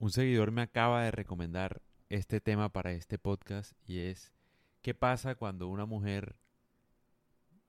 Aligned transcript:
Un 0.00 0.10
seguidor 0.10 0.50
me 0.50 0.62
acaba 0.62 1.04
de 1.04 1.10
recomendar 1.10 1.82
este 2.08 2.40
tema 2.40 2.72
para 2.72 2.92
este 2.92 3.18
podcast 3.18 3.74
y 3.86 3.98
es 3.98 4.32
¿qué 4.80 4.94
pasa 4.94 5.34
cuando 5.34 5.68
una 5.68 5.84
mujer 5.84 6.36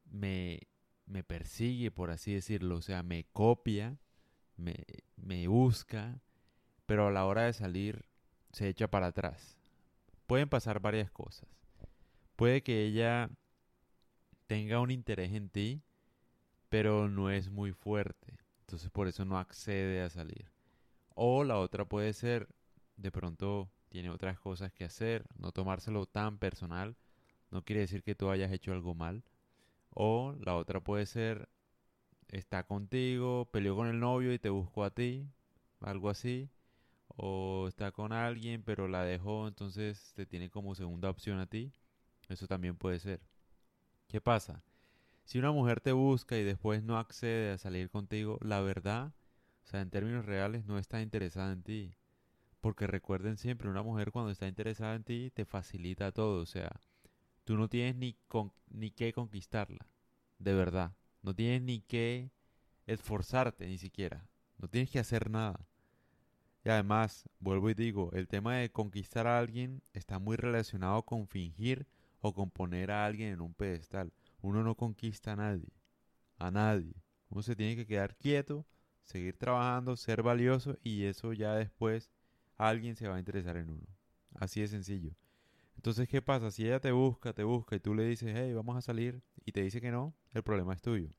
me, 0.05 0.61
me 1.05 1.25
persigue, 1.25 1.91
por 1.91 2.09
así 2.09 2.33
decirlo? 2.33 2.77
O 2.77 2.81
sea, 2.81 3.03
me 3.03 3.25
copia, 3.33 3.97
me, 4.55 4.85
me 5.17 5.45
busca, 5.49 6.21
pero 6.85 7.07
a 7.07 7.11
la 7.11 7.25
hora 7.25 7.41
de 7.43 7.51
salir 7.51 8.05
se 8.53 8.69
echa 8.69 8.87
para 8.87 9.07
atrás. 9.07 9.57
Pueden 10.25 10.47
pasar 10.47 10.79
varias 10.79 11.11
cosas. 11.11 11.49
Puede 12.37 12.63
que 12.63 12.85
ella 12.85 13.29
tenga 14.47 14.79
un 14.79 14.89
interés 14.89 15.33
en 15.33 15.49
ti, 15.49 15.83
pero 16.69 17.09
no 17.09 17.29
es 17.29 17.49
muy 17.49 17.73
fuerte. 17.73 18.37
Entonces 18.61 18.89
por 18.89 19.09
eso 19.09 19.25
no 19.25 19.37
accede 19.37 20.01
a 20.01 20.09
salir. 20.09 20.50
O 21.23 21.43
la 21.43 21.59
otra 21.59 21.85
puede 21.85 22.13
ser, 22.13 22.47
de 22.97 23.11
pronto 23.11 23.69
tiene 23.89 24.09
otras 24.09 24.39
cosas 24.39 24.73
que 24.73 24.85
hacer, 24.85 25.23
no 25.37 25.51
tomárselo 25.51 26.07
tan 26.07 26.39
personal, 26.39 26.95
no 27.51 27.63
quiere 27.63 27.81
decir 27.81 28.01
que 28.01 28.15
tú 28.15 28.31
hayas 28.31 28.51
hecho 28.51 28.71
algo 28.71 28.95
mal. 28.95 29.23
O 29.91 30.33
la 30.39 30.55
otra 30.55 30.79
puede 30.79 31.05
ser, 31.05 31.47
está 32.27 32.63
contigo, 32.65 33.47
peleó 33.51 33.75
con 33.75 33.87
el 33.87 33.99
novio 33.99 34.33
y 34.33 34.39
te 34.39 34.49
buscó 34.49 34.83
a 34.83 34.89
ti, 34.95 35.29
algo 35.79 36.09
así. 36.09 36.49
O 37.09 37.67
está 37.67 37.91
con 37.91 38.13
alguien 38.13 38.63
pero 38.63 38.87
la 38.87 39.03
dejó, 39.03 39.47
entonces 39.47 40.13
te 40.15 40.25
tiene 40.25 40.49
como 40.49 40.73
segunda 40.73 41.11
opción 41.11 41.37
a 41.37 41.45
ti. 41.45 41.71
Eso 42.29 42.47
también 42.47 42.77
puede 42.77 42.97
ser. 42.97 43.21
¿Qué 44.07 44.21
pasa? 44.21 44.63
Si 45.25 45.37
una 45.37 45.51
mujer 45.51 45.81
te 45.81 45.91
busca 45.91 46.35
y 46.35 46.43
después 46.43 46.81
no 46.81 46.97
accede 46.97 47.51
a 47.51 47.59
salir 47.59 47.91
contigo, 47.91 48.39
la 48.41 48.61
verdad 48.61 49.13
sea, 49.71 49.81
en 49.81 49.89
términos 49.89 50.25
reales 50.25 50.65
no 50.65 50.77
está 50.77 51.01
interesada 51.01 51.53
en 51.53 51.63
ti. 51.63 51.95
Porque 52.59 52.87
recuerden 52.87 53.37
siempre, 53.37 53.69
una 53.69 53.83
mujer 53.83 54.11
cuando 54.11 54.31
está 54.31 54.47
interesada 54.47 54.95
en 54.95 55.03
ti 55.03 55.31
te 55.33 55.45
facilita 55.45 56.11
todo. 56.11 56.41
O 56.41 56.45
sea, 56.45 56.81
tú 57.45 57.55
no 57.55 57.69
tienes 57.69 57.95
ni, 57.95 58.17
con, 58.27 58.51
ni 58.69 58.91
que 58.91 59.13
conquistarla. 59.13 59.87
De 60.39 60.53
verdad. 60.53 60.93
No 61.23 61.33
tienes 61.33 61.61
ni 61.61 61.81
que 61.81 62.31
esforzarte 62.85 63.67
ni 63.67 63.77
siquiera. 63.77 64.27
No 64.57 64.67
tienes 64.67 64.89
que 64.89 64.99
hacer 64.99 65.29
nada. 65.29 65.65
Y 66.65 66.69
además, 66.69 67.29
vuelvo 67.39 67.69
y 67.69 67.73
digo, 67.73 68.11
el 68.13 68.27
tema 68.27 68.57
de 68.57 68.71
conquistar 68.71 69.25
a 69.25 69.39
alguien 69.39 69.81
está 69.93 70.19
muy 70.19 70.35
relacionado 70.35 71.03
con 71.03 71.27
fingir 71.27 71.87
o 72.19 72.33
con 72.33 72.51
poner 72.51 72.91
a 72.91 73.05
alguien 73.05 73.33
en 73.33 73.41
un 73.41 73.53
pedestal. 73.53 74.11
Uno 74.41 74.63
no 74.63 74.75
conquista 74.75 75.33
a 75.33 75.35
nadie. 75.37 75.69
A 76.37 76.51
nadie. 76.51 76.93
Uno 77.29 77.41
se 77.41 77.55
tiene 77.55 77.75
que 77.75 77.87
quedar 77.87 78.15
quieto 78.17 78.65
seguir 79.03 79.37
trabajando, 79.37 79.95
ser 79.95 80.23
valioso 80.23 80.77
y 80.83 81.05
eso 81.05 81.33
ya 81.33 81.53
después 81.55 82.11
alguien 82.57 82.95
se 82.95 83.07
va 83.07 83.15
a 83.15 83.19
interesar 83.19 83.57
en 83.57 83.69
uno. 83.69 83.87
Así 84.35 84.61
de 84.61 84.67
sencillo. 84.67 85.15
Entonces, 85.75 86.07
¿qué 86.07 86.21
pasa? 86.21 86.51
Si 86.51 86.65
ella 86.65 86.79
te 86.79 86.91
busca, 86.91 87.33
te 87.33 87.43
busca 87.43 87.75
y 87.75 87.79
tú 87.79 87.95
le 87.95 88.05
dices, 88.05 88.33
hey, 88.35 88.53
vamos 88.53 88.77
a 88.77 88.81
salir 88.81 89.23
y 89.45 89.51
te 89.51 89.61
dice 89.61 89.81
que 89.81 89.91
no, 89.91 90.13
el 90.33 90.43
problema 90.43 90.73
es 90.73 90.81
tuyo. 90.81 91.09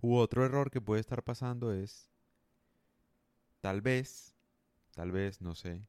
U 0.00 0.16
otro 0.16 0.44
error 0.44 0.70
que 0.70 0.80
puede 0.80 1.00
estar 1.00 1.22
pasando 1.22 1.72
es, 1.72 2.10
tal 3.60 3.80
vez, 3.80 4.34
tal 4.94 5.12
vez, 5.12 5.40
no 5.40 5.54
sé, 5.54 5.86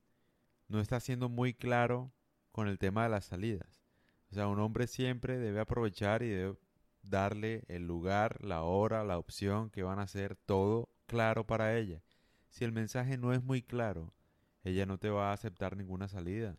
no 0.67 0.79
está 0.79 0.99
siendo 0.99 1.27
muy 1.27 1.53
claro 1.53 2.13
con 2.51 2.67
el 2.67 2.77
tema 2.77 3.03
de 3.03 3.09
las 3.09 3.25
salidas. 3.25 3.83
O 4.31 4.35
sea, 4.35 4.47
un 4.47 4.59
hombre 4.59 4.87
siempre 4.87 5.37
debe 5.37 5.59
aprovechar 5.59 6.23
y 6.23 6.29
debe 6.29 6.55
darle 7.09 7.63
el 7.67 7.87
lugar, 7.87 8.43
la 8.43 8.63
hora, 8.63 9.03
la 9.03 9.17
opción 9.17 9.69
que 9.69 9.83
van 9.83 9.99
a 9.99 10.03
hacer 10.03 10.35
todo 10.35 10.89
claro 11.07 11.45
para 11.45 11.77
ella. 11.77 12.01
Si 12.49 12.63
el 12.63 12.71
mensaje 12.71 13.17
no 13.17 13.33
es 13.33 13.43
muy 13.43 13.61
claro, 13.61 14.13
ella 14.63 14.85
no 14.85 14.97
te 14.97 15.09
va 15.09 15.29
a 15.29 15.33
aceptar 15.33 15.77
ninguna 15.77 16.07
salida. 16.07 16.57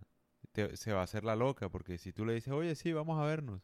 se 0.74 0.92
va 0.92 1.00
a 1.00 1.05
hacer 1.05 1.24
la 1.24 1.36
loca, 1.36 1.69
porque 1.69 1.98
si 1.98 2.12
tú 2.12 2.24
le 2.24 2.34
dices, 2.34 2.52
oye, 2.52 2.74
sí, 2.74 2.92
vamos 2.92 3.20
a 3.20 3.27
vernos, 3.27 3.62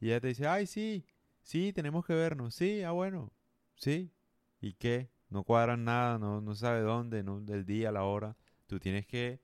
y 0.00 0.08
ella 0.08 0.20
te 0.20 0.28
dice, 0.28 0.46
ay, 0.46 0.66
sí, 0.66 1.06
sí, 1.42 1.72
tenemos 1.72 2.04
que 2.04 2.14
vernos, 2.14 2.54
sí, 2.54 2.82
ah, 2.82 2.92
bueno, 2.92 3.32
sí, 3.76 4.12
¿y 4.60 4.74
qué? 4.74 5.10
No 5.28 5.44
cuadran 5.44 5.84
nada, 5.84 6.18
no, 6.18 6.40
no 6.40 6.54
sabe 6.54 6.80
dónde, 6.80 7.22
no, 7.22 7.42
el 7.48 7.64
día, 7.64 7.92
la 7.92 8.04
hora. 8.04 8.36
Tú 8.66 8.78
tienes 8.78 9.06
que 9.06 9.40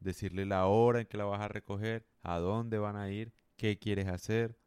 decirle 0.00 0.46
la 0.46 0.66
hora 0.66 1.00
en 1.00 1.06
que 1.06 1.16
la 1.16 1.24
vas 1.24 1.40
a 1.40 1.48
recoger, 1.48 2.06
a 2.22 2.38
dónde 2.38 2.78
van 2.78 2.96
a 2.96 3.10
ir, 3.10 3.32
qué 3.56 3.78
quieres 3.78 4.08
hacer, 4.08 4.58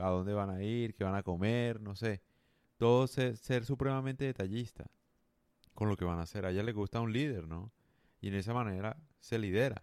a 0.00 0.08
dónde 0.08 0.32
van 0.32 0.50
a 0.50 0.62
ir, 0.62 0.94
qué 0.94 1.04
van 1.04 1.14
a 1.14 1.22
comer, 1.22 1.80
no 1.80 1.94
sé. 1.94 2.22
Todo 2.76 3.06
ser, 3.06 3.36
ser 3.36 3.64
supremamente 3.64 4.24
detallista 4.24 4.90
con 5.74 5.88
lo 5.88 5.96
que 5.96 6.04
van 6.04 6.18
a 6.18 6.22
hacer. 6.22 6.46
A 6.46 6.50
ella 6.50 6.62
le 6.62 6.72
gusta 6.72 7.00
un 7.00 7.12
líder, 7.12 7.46
¿no? 7.46 7.72
Y 8.20 8.28
en 8.28 8.34
esa 8.34 8.54
manera 8.54 8.96
se 9.20 9.38
lidera. 9.38 9.82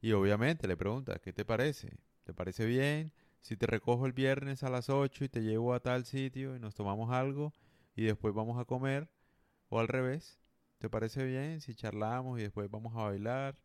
Y 0.00 0.12
obviamente 0.12 0.68
le 0.68 0.76
pregunta, 0.76 1.18
¿qué 1.18 1.32
te 1.32 1.44
parece? 1.44 1.98
¿Te 2.24 2.32
parece 2.32 2.66
bien? 2.66 3.12
Si 3.40 3.56
te 3.56 3.66
recojo 3.66 4.06
el 4.06 4.12
viernes 4.12 4.62
a 4.62 4.70
las 4.70 4.90
8 4.90 5.24
y 5.24 5.28
te 5.28 5.42
llevo 5.42 5.74
a 5.74 5.80
tal 5.80 6.04
sitio 6.04 6.56
y 6.56 6.60
nos 6.60 6.74
tomamos 6.74 7.10
algo 7.10 7.52
y 7.96 8.04
después 8.04 8.34
vamos 8.34 8.60
a 8.60 8.64
comer, 8.64 9.08
o 9.68 9.80
al 9.80 9.88
revés, 9.88 10.38
¿te 10.78 10.88
parece 10.88 11.24
bien 11.24 11.60
si 11.60 11.74
charlamos 11.74 12.38
y 12.38 12.42
después 12.42 12.70
vamos 12.70 12.94
a 12.96 13.04
bailar? 13.04 13.58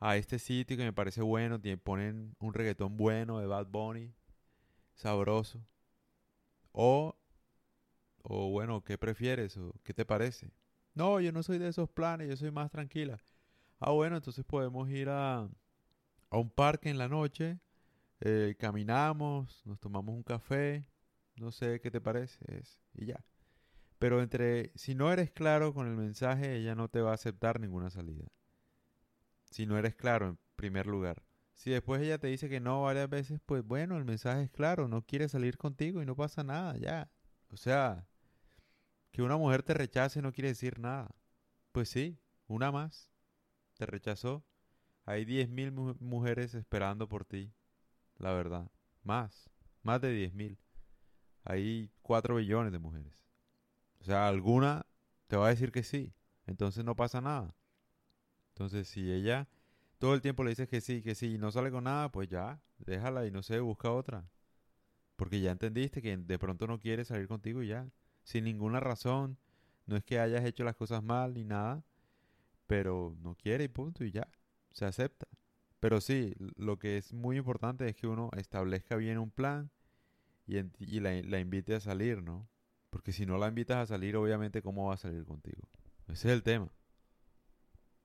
A 0.00 0.16
este 0.16 0.38
sitio 0.38 0.76
que 0.76 0.84
me 0.84 0.92
parece 0.92 1.22
bueno, 1.22 1.60
ponen 1.82 2.34
un 2.40 2.52
reggaetón 2.52 2.96
bueno 2.96 3.38
de 3.38 3.46
Bad 3.46 3.68
Bunny, 3.68 4.12
sabroso. 4.94 5.60
O, 6.72 7.14
o 8.22 8.50
bueno, 8.50 8.82
¿qué 8.82 8.98
prefieres? 8.98 9.56
¿O 9.56 9.74
qué 9.82 9.94
te 9.94 10.04
parece? 10.04 10.50
No, 10.94 11.20
yo 11.20 11.32
no 11.32 11.42
soy 11.42 11.58
de 11.58 11.68
esos 11.68 11.90
planes, 11.90 12.28
yo 12.28 12.36
soy 12.36 12.50
más 12.50 12.70
tranquila. 12.70 13.18
Ah, 13.80 13.90
bueno, 13.92 14.16
entonces 14.16 14.44
podemos 14.44 14.88
ir 14.90 15.08
a, 15.10 15.40
a 16.30 16.38
un 16.38 16.50
parque 16.50 16.90
en 16.90 16.98
la 16.98 17.08
noche, 17.08 17.60
eh, 18.20 18.56
caminamos, 18.58 19.62
nos 19.66 19.80
tomamos 19.80 20.14
un 20.16 20.22
café, 20.24 20.86
no 21.36 21.52
sé 21.52 21.80
qué 21.80 21.90
te 21.90 22.00
parece, 22.00 22.44
es, 22.58 22.80
y 22.94 23.06
ya. 23.06 23.24
Pero 23.98 24.22
entre, 24.22 24.72
si 24.76 24.94
no 24.94 25.12
eres 25.12 25.30
claro 25.32 25.74
con 25.74 25.88
el 25.88 25.96
mensaje, 25.96 26.56
ella 26.56 26.74
no 26.76 26.88
te 26.88 27.02
va 27.02 27.12
a 27.12 27.14
aceptar 27.14 27.60
ninguna 27.60 27.90
salida. 27.90 28.26
Si 29.50 29.64
no 29.64 29.78
eres 29.78 29.94
claro, 29.94 30.28
en 30.28 30.38
primer 30.54 30.86
lugar. 30.86 31.23
Si 31.54 31.70
después 31.70 32.02
ella 32.02 32.18
te 32.18 32.26
dice 32.26 32.48
que 32.48 32.60
no 32.60 32.82
varias 32.82 33.08
veces, 33.08 33.40
pues 33.46 33.64
bueno, 33.64 33.96
el 33.96 34.04
mensaje 34.04 34.42
es 34.42 34.50
claro, 34.50 34.88
no 34.88 35.02
quiere 35.02 35.28
salir 35.28 35.56
contigo 35.56 36.02
y 36.02 36.06
no 36.06 36.16
pasa 36.16 36.42
nada, 36.42 36.76
ya. 36.76 37.10
O 37.50 37.56
sea, 37.56 38.06
que 39.12 39.22
una 39.22 39.36
mujer 39.36 39.62
te 39.62 39.74
rechace 39.74 40.20
no 40.20 40.32
quiere 40.32 40.48
decir 40.48 40.78
nada. 40.78 41.14
Pues 41.72 41.88
sí, 41.88 42.18
una 42.48 42.72
más. 42.72 43.10
Te 43.74 43.86
rechazó. 43.86 44.44
Hay 45.04 45.24
10.000 45.24 45.72
mujeres 46.00 46.54
esperando 46.54 47.08
por 47.08 47.24
ti, 47.24 47.52
la 48.16 48.32
verdad. 48.32 48.70
Más, 49.02 49.50
más 49.82 50.00
de 50.00 50.12
10.000. 50.12 50.58
Hay 51.44 51.90
4 52.02 52.36
billones 52.36 52.72
de 52.72 52.78
mujeres. 52.78 53.24
O 54.00 54.04
sea, 54.04 54.28
alguna 54.28 54.86
te 55.28 55.36
va 55.36 55.46
a 55.46 55.50
decir 55.50 55.72
que 55.72 55.82
sí. 55.82 56.14
Entonces 56.46 56.84
no 56.84 56.96
pasa 56.96 57.20
nada. 57.20 57.54
Entonces, 58.48 58.88
si 58.88 59.12
ella 59.12 59.48
todo 60.04 60.12
el 60.12 60.20
tiempo 60.20 60.44
le 60.44 60.50
dices 60.50 60.68
que 60.68 60.82
sí, 60.82 61.00
que 61.00 61.14
sí, 61.14 61.36
y 61.36 61.38
no 61.38 61.50
sale 61.50 61.70
con 61.70 61.84
nada, 61.84 62.12
pues 62.12 62.28
ya, 62.28 62.60
déjala 62.76 63.24
y 63.24 63.30
no 63.30 63.42
sé, 63.42 63.60
busca 63.60 63.90
otra. 63.90 64.28
Porque 65.16 65.40
ya 65.40 65.50
entendiste 65.50 66.02
que 66.02 66.14
de 66.14 66.38
pronto 66.38 66.66
no 66.66 66.78
quiere 66.78 67.06
salir 67.06 67.26
contigo 67.26 67.62
y 67.62 67.68
ya. 67.68 67.88
Sin 68.22 68.44
ninguna 68.44 68.80
razón. 68.80 69.38
No 69.86 69.96
es 69.96 70.04
que 70.04 70.20
hayas 70.20 70.44
hecho 70.44 70.62
las 70.62 70.76
cosas 70.76 71.02
mal 71.02 71.32
ni 71.32 71.44
nada. 71.44 71.82
Pero 72.66 73.16
no 73.22 73.34
quiere 73.34 73.64
y 73.64 73.68
punto 73.68 74.04
y 74.04 74.10
ya. 74.10 74.28
Se 74.72 74.84
acepta. 74.84 75.26
Pero 75.80 76.02
sí, 76.02 76.34
lo 76.56 76.78
que 76.78 76.98
es 76.98 77.14
muy 77.14 77.38
importante 77.38 77.88
es 77.88 77.96
que 77.96 78.06
uno 78.06 78.28
establezca 78.36 78.96
bien 78.96 79.16
un 79.16 79.30
plan 79.30 79.70
y, 80.46 81.00
la, 81.00 81.14
la 81.22 81.40
invite 81.40 81.76
a 81.76 81.80
salir, 81.80 82.22
¿no? 82.22 82.46
Porque 82.90 83.12
si 83.12 83.24
no 83.24 83.38
la 83.38 83.48
invitas 83.48 83.78
a 83.78 83.86
salir, 83.86 84.16
obviamente, 84.16 84.60
¿cómo 84.60 84.88
va 84.88 84.94
a 84.94 84.98
salir 84.98 85.24
contigo? 85.24 85.66
Ese 86.08 86.28
es 86.28 86.34
el 86.34 86.42
tema. 86.42 86.68